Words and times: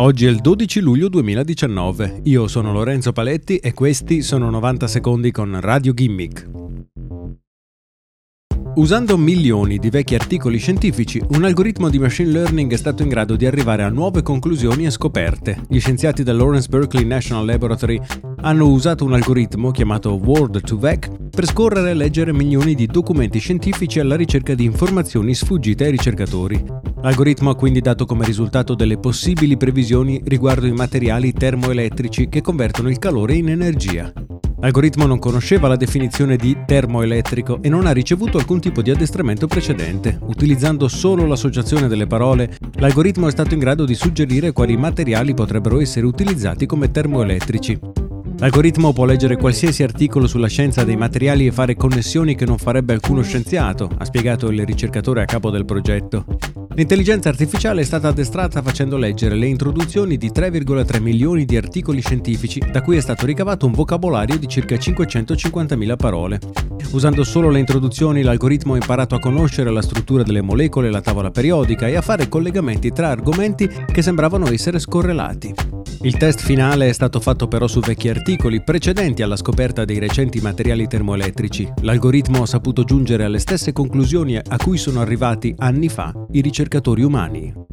Oggi 0.00 0.26
è 0.26 0.28
il 0.28 0.38
12 0.38 0.78
luglio 0.78 1.08
2019. 1.08 2.20
Io 2.26 2.46
sono 2.46 2.72
Lorenzo 2.72 3.10
Paletti 3.10 3.56
e 3.56 3.74
questi 3.74 4.22
sono 4.22 4.48
90 4.48 4.86
secondi 4.86 5.32
con 5.32 5.58
Radio 5.60 5.92
Gimmick. 5.92 6.48
Usando 8.76 9.18
milioni 9.18 9.78
di 9.78 9.90
vecchi 9.90 10.14
articoli 10.14 10.58
scientifici, 10.58 11.20
un 11.30 11.42
algoritmo 11.42 11.88
di 11.88 11.98
machine 11.98 12.30
learning 12.30 12.72
è 12.72 12.76
stato 12.76 13.02
in 13.02 13.08
grado 13.08 13.34
di 13.34 13.44
arrivare 13.44 13.82
a 13.82 13.88
nuove 13.88 14.22
conclusioni 14.22 14.86
e 14.86 14.90
scoperte. 14.90 15.62
Gli 15.68 15.80
scienziati 15.80 16.22
del 16.22 16.36
Lawrence 16.36 16.68
Berkeley 16.68 17.04
National 17.04 17.44
Laboratory 17.44 18.00
hanno 18.42 18.68
usato 18.68 19.04
un 19.04 19.14
algoritmo 19.14 19.72
chiamato 19.72 20.14
Word2Vec 20.14 21.30
per 21.30 21.44
scorrere 21.44 21.90
e 21.90 21.94
leggere 21.94 22.32
milioni 22.32 22.76
di 22.76 22.86
documenti 22.86 23.40
scientifici 23.40 23.98
alla 23.98 24.14
ricerca 24.14 24.54
di 24.54 24.62
informazioni 24.62 25.34
sfuggite 25.34 25.86
ai 25.86 25.90
ricercatori. 25.90 26.64
L'algoritmo 27.08 27.48
ha 27.48 27.56
quindi 27.56 27.80
dato 27.80 28.04
come 28.04 28.26
risultato 28.26 28.74
delle 28.74 28.98
possibili 28.98 29.56
previsioni 29.56 30.20
riguardo 30.26 30.66
i 30.66 30.72
materiali 30.72 31.32
termoelettrici 31.32 32.28
che 32.28 32.42
convertono 32.42 32.90
il 32.90 32.98
calore 32.98 33.32
in 33.34 33.48
energia. 33.48 34.12
L'algoritmo 34.60 35.06
non 35.06 35.18
conosceva 35.18 35.68
la 35.68 35.76
definizione 35.76 36.36
di 36.36 36.54
termoelettrico 36.66 37.62
e 37.62 37.70
non 37.70 37.86
ha 37.86 37.92
ricevuto 37.92 38.36
alcun 38.36 38.60
tipo 38.60 38.82
di 38.82 38.90
addestramento 38.90 39.46
precedente. 39.46 40.18
Utilizzando 40.20 40.86
solo 40.86 41.24
l'associazione 41.24 41.88
delle 41.88 42.06
parole, 42.06 42.58
l'algoritmo 42.74 43.26
è 43.26 43.30
stato 43.30 43.54
in 43.54 43.60
grado 43.60 43.86
di 43.86 43.94
suggerire 43.94 44.52
quali 44.52 44.76
materiali 44.76 45.32
potrebbero 45.32 45.80
essere 45.80 46.04
utilizzati 46.04 46.66
come 46.66 46.90
termoelettrici. 46.90 47.78
L'algoritmo 48.36 48.92
può 48.92 49.06
leggere 49.06 49.38
qualsiasi 49.38 49.82
articolo 49.82 50.26
sulla 50.26 50.46
scienza 50.46 50.84
dei 50.84 50.96
materiali 50.96 51.46
e 51.46 51.52
fare 51.52 51.74
connessioni 51.74 52.34
che 52.34 52.44
non 52.44 52.58
farebbe 52.58 52.92
alcuno 52.92 53.22
scienziato, 53.22 53.88
ha 53.96 54.04
spiegato 54.04 54.50
il 54.50 54.66
ricercatore 54.66 55.22
a 55.22 55.24
capo 55.24 55.48
del 55.48 55.64
progetto. 55.64 56.26
L'intelligenza 56.74 57.28
artificiale 57.28 57.80
è 57.80 57.84
stata 57.84 58.08
addestrata 58.08 58.62
facendo 58.62 58.96
leggere 58.96 59.34
le 59.34 59.46
introduzioni 59.46 60.16
di 60.16 60.30
3,3 60.30 61.00
milioni 61.00 61.44
di 61.44 61.56
articoli 61.56 62.00
scientifici, 62.00 62.62
da 62.70 62.82
cui 62.82 62.96
è 62.96 63.00
stato 63.00 63.26
ricavato 63.26 63.66
un 63.66 63.72
vocabolario 63.72 64.38
di 64.38 64.46
circa 64.46 64.76
550.000 64.76 65.96
parole. 65.96 66.38
Usando 66.92 67.24
solo 67.24 67.50
le 67.50 67.58
introduzioni, 67.58 68.22
l'algoritmo 68.22 68.74
ha 68.74 68.76
imparato 68.76 69.14
a 69.14 69.20
conoscere 69.20 69.70
la 69.70 69.82
struttura 69.82 70.22
delle 70.22 70.40
molecole 70.40 70.88
e 70.88 70.90
la 70.90 71.00
tavola 71.00 71.30
periodica 71.30 71.88
e 71.88 71.96
a 71.96 72.02
fare 72.02 72.28
collegamenti 72.28 72.92
tra 72.92 73.08
argomenti 73.08 73.68
che 73.90 74.02
sembravano 74.02 74.48
essere 74.50 74.78
scorrelati. 74.78 75.77
Il 76.02 76.16
test 76.16 76.40
finale 76.40 76.88
è 76.88 76.92
stato 76.92 77.18
fatto 77.18 77.48
però 77.48 77.66
su 77.66 77.80
vecchi 77.80 78.08
articoli 78.08 78.62
precedenti 78.62 79.22
alla 79.22 79.34
scoperta 79.34 79.84
dei 79.84 79.98
recenti 79.98 80.40
materiali 80.40 80.86
termoelettrici. 80.86 81.72
L'algoritmo 81.80 82.42
ha 82.42 82.46
saputo 82.46 82.84
giungere 82.84 83.24
alle 83.24 83.40
stesse 83.40 83.72
conclusioni 83.72 84.36
a 84.36 84.56
cui 84.56 84.78
sono 84.78 85.00
arrivati 85.00 85.54
anni 85.58 85.88
fa 85.88 86.12
i 86.30 86.40
ricercatori 86.40 87.02
umani. 87.02 87.67